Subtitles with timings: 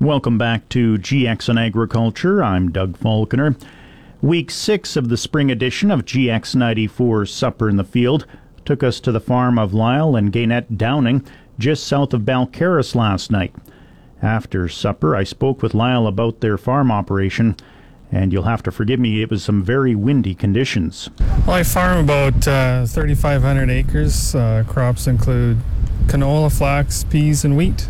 [0.00, 2.42] Welcome back to GX and Agriculture.
[2.42, 3.54] I'm Doug Falconer.
[4.22, 8.24] Week six of the spring edition of GX 94 Supper in the Field
[8.64, 11.22] took us to the farm of Lyle and Gaynette Downing
[11.58, 13.54] just south of Balcarres last night.
[14.22, 17.54] After supper, I spoke with Lyle about their farm operation,
[18.10, 21.10] and you'll have to forgive me, it was some very windy conditions.
[21.46, 24.34] Well, I farm about uh, 3,500 acres.
[24.34, 25.58] Uh, crops include
[26.06, 27.86] canola, flax, peas, and wheat.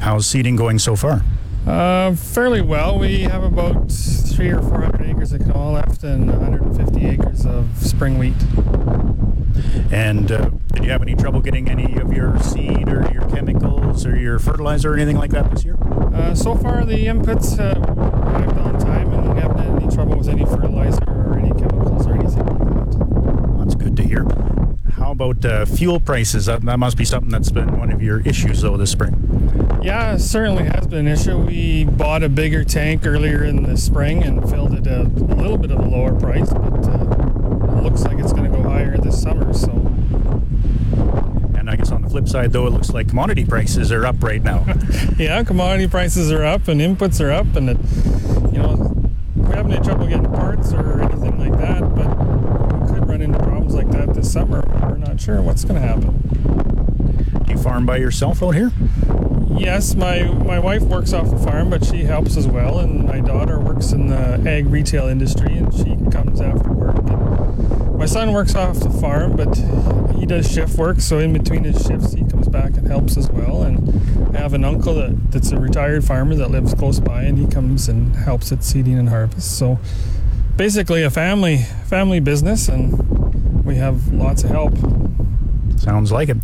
[0.00, 1.22] How's seeding going so far?
[1.66, 2.98] Uh, fairly well.
[2.98, 7.66] We have about three or four hundred acres of canola left and 150 acres of
[7.76, 8.34] spring wheat.
[9.92, 14.06] And uh, did you have any trouble getting any of your seed or your chemicals
[14.06, 15.76] or your fertilizer or anything like that this year?
[16.14, 20.16] Uh, so far, the inputs uh, arrived on time, and we haven't had any trouble
[20.16, 23.58] with any fertilizer or any chemicals or anything like that.
[23.58, 24.24] That's good to hear.
[24.94, 26.46] How about uh, fuel prices?
[26.46, 29.80] That, that must be something that's been one of your issues, though, this spring.
[29.82, 31.36] Yeah, it certainly has been an issue.
[31.38, 35.58] We bought a bigger tank earlier in the spring and filled it at a little
[35.58, 38.96] bit of a lower price, but uh, it looks like it's going to go higher
[38.96, 39.52] this summer.
[39.52, 39.70] So,
[41.58, 44.22] And I guess on the flip side, though, it looks like commodity prices are up
[44.22, 44.64] right now.
[45.18, 47.78] yeah, commodity prices are up and inputs are up, and it,
[48.52, 48.96] you know,
[49.36, 52.08] we're having any trouble getting parts or anything like that, but
[52.80, 54.62] we could run into problems like that this summer.
[54.82, 57.42] We're sure what's going to happen.
[57.44, 58.72] Do you farm by yourself out here?
[59.58, 63.20] Yes, my my wife works off the farm, but she helps as well, and my
[63.20, 66.96] daughter works in the ag retail industry, and she comes after work.
[67.10, 69.54] And my son works off the farm, but
[70.16, 73.28] he does shift work, so in between his shifts, he comes back and helps as
[73.30, 73.62] well.
[73.62, 77.36] And I have an uncle that, that's a retired farmer that lives close by, and
[77.36, 79.58] he comes and helps at seeding and harvest.
[79.58, 79.78] So
[80.56, 84.74] basically, a family family business, and we have lots of help.
[85.80, 86.36] Sounds like it.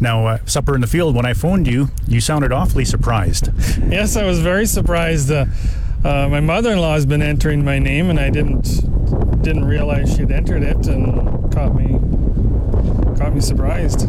[0.00, 1.16] Now, uh, supper in the field.
[1.16, 3.48] When I phoned you, you sounded awfully surprised.
[3.90, 5.30] Yes, I was very surprised.
[5.30, 5.46] Uh,
[6.04, 8.62] uh, my mother-in-law has been entering my name, and I didn't
[9.42, 11.98] didn't realize she'd entered it, and caught me
[13.16, 14.08] caught me surprised.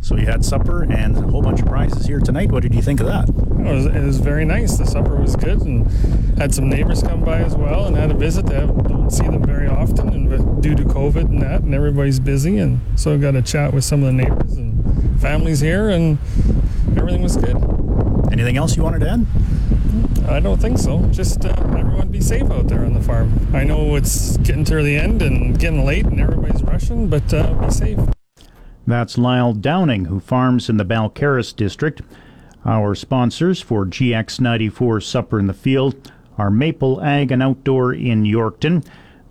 [0.00, 2.52] So you had supper and a whole bunch of prizes here tonight.
[2.52, 3.28] What did you think of that?
[3.28, 4.76] It was, it was very nice.
[4.78, 5.90] The supper was good, and
[6.38, 8.46] had some neighbors come by as well, and had a visit.
[8.46, 12.56] I don't see them very often, and due to COVID and that, and everybody's busy,
[12.56, 16.16] and so I got a chat with some of the neighbors and families here, and
[16.96, 17.54] everything was good.
[18.32, 19.26] Anything else you wanted to add?
[20.26, 21.06] I don't think so.
[21.12, 23.46] Just uh, everyone be safe out there on the farm.
[23.52, 27.52] I know it's getting to the end and getting late, and everybody's rushing, but uh,
[27.52, 27.98] be safe.
[28.86, 32.00] That's Lyle Downing, who farms in the Balcarres district.
[32.64, 38.82] Our sponsors for GX94 Supper in the Field are Maple Ag and Outdoor in Yorkton,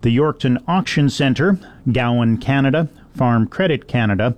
[0.06, 1.58] the Yorkton Auction Centre,
[1.92, 4.36] Gowan Canada, Farm Credit Canada,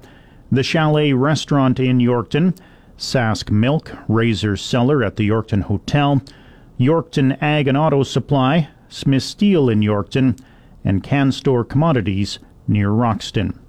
[0.50, 2.58] the Chalet Restaurant in Yorkton,
[2.98, 6.22] Sask Milk, Razor Cellar at the Yorkton Hotel,
[6.80, 10.40] Yorkton Ag and Auto Supply, Smith Steel in Yorkton,
[10.86, 13.60] and Can Store Commodities near Roxton.